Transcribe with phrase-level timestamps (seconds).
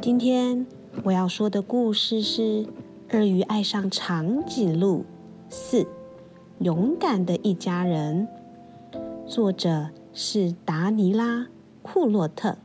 [0.00, 0.66] 今天
[1.04, 2.42] 我要说的故事是
[3.10, 5.04] 《鳄鱼爱上长颈鹿
[5.50, 5.86] 四：
[6.60, 8.26] 勇敢的一家人》，
[9.26, 11.40] 作者是达尼拉·
[11.82, 12.56] 库洛特，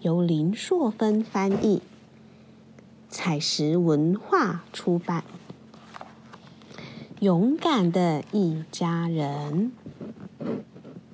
[0.00, 1.82] 由林硕芬翻译，
[3.08, 5.22] 采石文化出版。
[7.20, 9.72] 勇敢的一家人，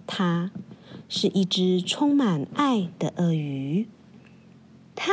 [0.06, 0.50] 他
[1.14, 3.86] 是一只充满爱的鳄鱼，
[4.94, 5.12] 它。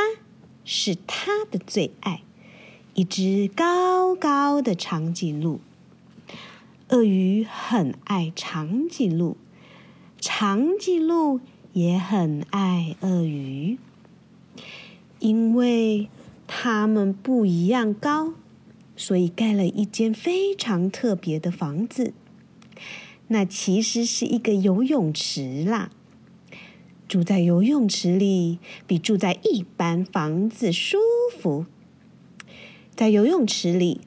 [0.64, 2.22] 是它的最爱，
[2.94, 5.60] 一只高高的长颈鹿。
[6.88, 9.36] 鳄鱼很爱长颈鹿，
[10.20, 11.40] 长颈鹿
[11.72, 13.78] 也很爱鳄鱼，
[15.18, 16.08] 因为
[16.46, 18.34] 它们不一样高，
[18.96, 22.14] 所以盖了一间非常特别的房子。
[23.32, 25.90] 那其实是一个游泳池啦。
[27.06, 30.98] 住在游泳池里比住在一般房子舒
[31.38, 31.64] 服。
[32.96, 34.00] 在游泳池里，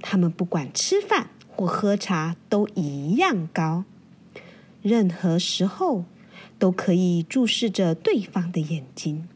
[0.00, 3.82] 他们不管吃饭或喝茶都一样高，
[4.80, 6.04] 任何时候
[6.56, 9.26] 都可以注视着对方的眼睛。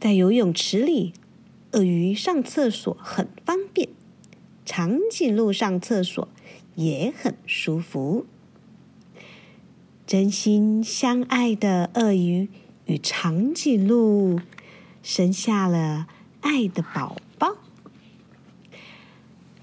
[0.00, 1.12] 在游泳池里，
[1.72, 3.90] 鳄鱼上厕所很方便，
[4.64, 6.26] 长颈鹿上厕所
[6.78, 8.24] 也很舒服。
[10.06, 12.48] 真心相爱的鳄鱼
[12.86, 14.38] 与长颈鹿
[15.02, 16.06] 生下了
[16.40, 17.56] 爱的宝宝。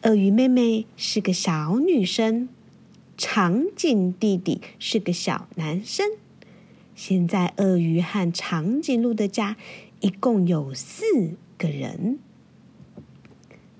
[0.01, 2.49] 鳄鱼妹妹是个小女生，
[3.17, 6.05] 长颈弟弟是个小男生。
[6.95, 9.55] 现在，鳄鱼和长颈鹿的家
[10.01, 12.19] 一共有四个人。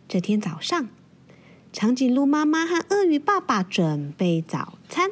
[0.08, 0.88] 这天早上，
[1.78, 5.12] 长颈鹿妈妈和鳄鱼爸爸准备早餐。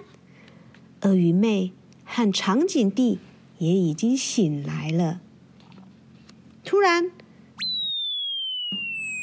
[1.02, 1.73] 鳄鱼妹
[2.05, 3.20] 和长颈弟
[3.58, 5.20] 也已经醒来了。
[6.64, 7.11] 突然，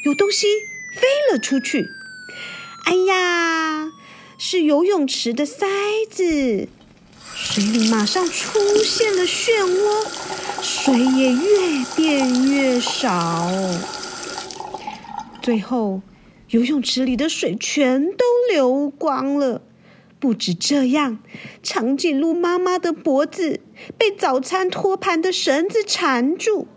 [0.05, 0.45] 有东西
[0.95, 1.87] 飞了出去。
[2.85, 3.91] 哎呀，
[4.37, 5.65] 是游泳池的塞
[6.11, 6.69] 子！
[7.25, 13.49] 水里马上出现了漩涡，水也越变越少。
[15.41, 16.03] 最后，
[16.51, 19.61] 游泳池里的水全都流光了。
[20.19, 21.19] 不止这样，
[21.63, 23.61] 长颈鹿妈妈的脖子
[23.97, 26.67] 被早餐托盘的绳子缠住，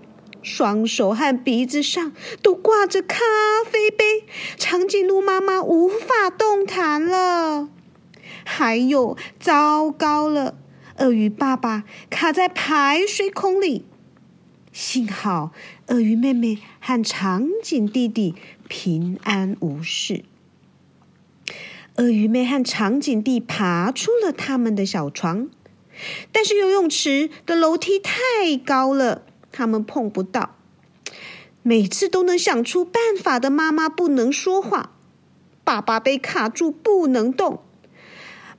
[0.43, 3.19] 双手和鼻子上都挂着咖
[3.69, 4.25] 啡杯，
[4.57, 7.69] 长颈鹿妈妈无法动弹了。
[8.45, 10.57] 还有，糟糕了，
[10.99, 13.85] 鳄鱼爸爸卡在排水孔里。
[14.73, 15.53] 幸好，
[15.89, 18.35] 鳄鱼妹妹和长颈弟弟
[18.69, 20.25] 平安无事。
[21.97, 25.51] 鳄鱼妹和长颈弟爬出了他们的小床，
[26.33, 30.57] 但是游泳池的楼梯太高了，他们碰不到。
[31.63, 34.95] 每次都能想出办法的妈妈不能说话，
[35.65, 37.63] 爸爸被卡住不能动。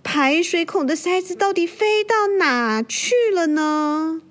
[0.03, 4.21] 排水孔的塞子到底飞到哪去了呢？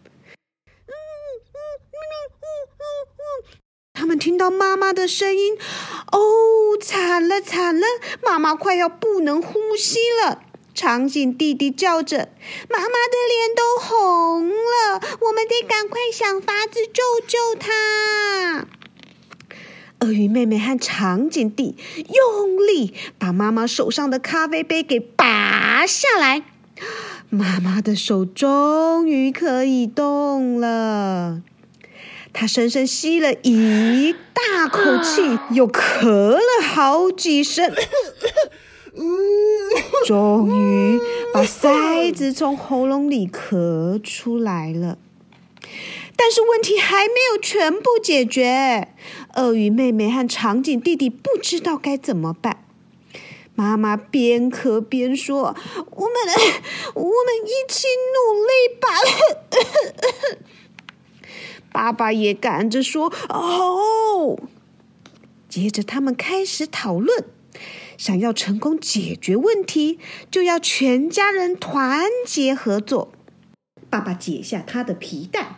[3.92, 5.54] 他们听到妈妈的声音，
[6.10, 6.18] 哦，
[6.80, 7.84] 惨了惨了！
[8.22, 10.40] 妈妈快要不能呼吸了。
[10.72, 12.30] 长颈弟弟叫着
[12.70, 18.66] ：“妈妈的脸都红了，我们得赶快想法子救救她。”
[20.00, 21.76] 鳄鱼妹妹和长颈弟
[22.08, 26.42] 用力把妈妈手上的咖啡杯给拔下来，
[27.28, 31.42] 妈妈的手终于可以动了。
[32.34, 37.72] 他深深吸了一大口气，又咳了好几声，
[40.04, 41.00] 终于
[41.32, 44.98] 把塞子从喉咙里咳出来了。
[46.16, 48.88] 但是问题还没有全部解决，
[49.36, 52.64] 鳄鱼妹妹和长颈弟弟不知道该怎么办。
[53.56, 55.54] 妈妈边咳边说
[55.90, 56.16] ：“我们，
[56.94, 57.10] 我们
[57.44, 58.88] 一起努力吧。”
[61.74, 64.38] 爸爸也赶着说：“哦。”
[65.50, 67.24] 接着他们开始讨论，
[67.98, 69.98] 想要成功解决问题，
[70.30, 73.10] 就要全家人团结合作。
[73.90, 75.56] 爸爸解下他的皮带，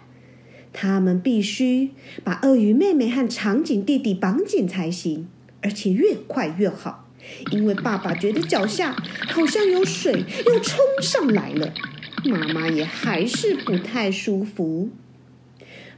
[0.72, 1.90] 他们必须
[2.24, 5.28] 把鳄鱼妹妹和长颈弟弟绑紧才行，
[5.60, 7.10] 而且越快越好，
[7.50, 8.96] 因为爸爸觉得脚下
[9.28, 11.74] 好像有水要冲上来了。
[12.24, 14.88] 妈妈也还是不太舒服。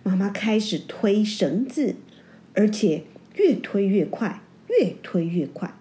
[0.02, 1.96] 妈妈开始推绳子，
[2.54, 3.04] 而且
[3.34, 5.74] 越推越快，越推越快。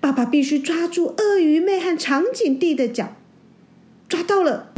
[0.00, 3.16] 爸爸必须抓住鳄鱼妹和长颈弟的脚。
[4.06, 4.70] 抓到了！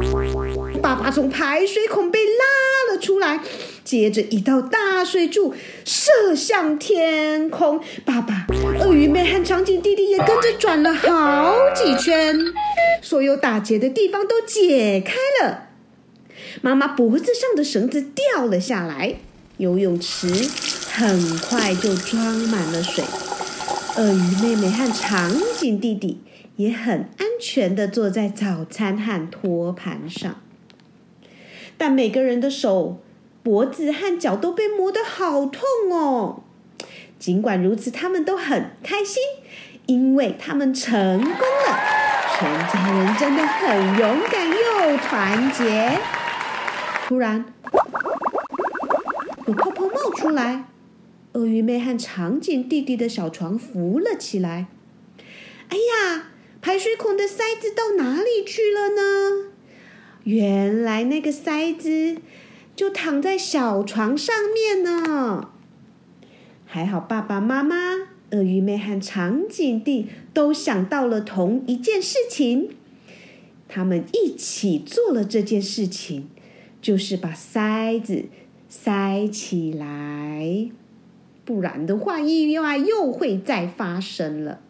[0.81, 3.41] 爸爸从排水孔被拉了出来，
[3.85, 5.53] 接着一道大水柱
[5.85, 7.81] 射向天空。
[8.05, 8.47] 爸爸、
[8.81, 12.39] 鳄鱼妹和长颈弟弟也跟着转了好几圈，
[13.03, 15.71] 所有打结的地方都解开了。
[16.63, 19.17] 妈妈脖子上的绳子掉了下来，
[19.59, 20.29] 游泳池
[20.93, 23.05] 很快就装满了水。
[23.97, 26.21] 鳄鱼妹妹和长颈弟弟
[26.57, 30.37] 也很安全的坐在早餐和托盘上，
[31.79, 33.01] 但每个人的手、
[33.43, 36.43] 脖子和脚都被磨得好痛哦。
[37.19, 39.23] 尽管如此，他们都很开心，
[39.87, 41.79] 因为他们成功了。
[42.39, 45.99] 全家人真的很勇敢又团结。
[47.09, 47.45] 突然，
[49.47, 50.65] 有泡泡冒出来。
[51.35, 54.67] 鳄鱼妹和长颈弟弟的小床浮了起来。
[55.69, 59.53] 哎呀，排水孔的塞子到哪里去了呢？
[60.25, 62.17] 原来那个塞子
[62.75, 65.51] 就躺在小床上面呢。
[66.65, 67.77] 还好爸爸妈妈、
[68.33, 72.71] 鳄鱼妹和长颈弟都想到了同一件事情，
[73.69, 76.29] 他们一起做了这件事情，
[76.87, 78.27] 就是把塞子
[78.69, 80.71] 塞起来。
[81.45, 84.61] 不然的话，意外又会再发生了。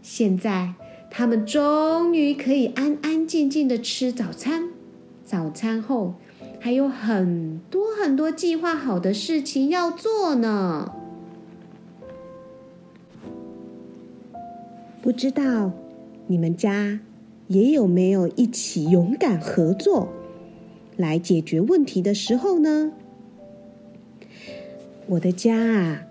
[0.00, 0.74] 现在
[1.10, 4.68] 他们终于可以安安静静的吃早餐。
[5.24, 6.14] 早餐后
[6.60, 10.92] 还有很多很多计划好的事情要做呢。
[15.00, 15.72] 不知道
[16.28, 17.00] 你们家
[17.48, 20.08] 也有没有一起勇敢合作
[20.96, 22.92] 来解决问题的时候呢？
[25.06, 26.02] 我的家啊，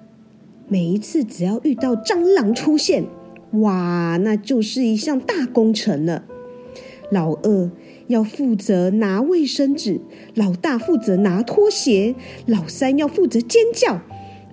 [0.68, 3.06] 每一次只要遇到蟑螂出现，
[3.54, 6.26] 哇，那就是一项大工程了。
[7.10, 7.72] 老二
[8.08, 10.02] 要负责拿卫生纸，
[10.36, 14.02] 老大负责拿拖鞋，老三要负责尖叫，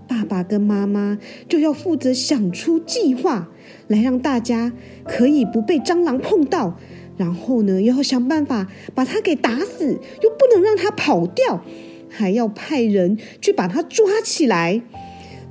[0.07, 3.49] 爸爸跟妈妈就要负责想出计划，
[3.87, 4.73] 来让大家
[5.05, 6.79] 可以不被蟑螂碰到。
[7.19, 11.63] 然后呢，又要想办法把他给打死，又不能让他跑掉。
[12.11, 14.81] 还要派人去把他抓起来，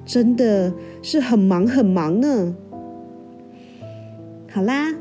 [0.06, 0.74] 真的
[1.04, 2.56] 是很忙很忙呢。
[4.52, 4.96] 好啦，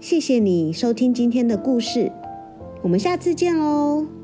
[0.00, 2.10] 谢谢你收听今天的故事，
[2.82, 4.15] 我们下次见喽。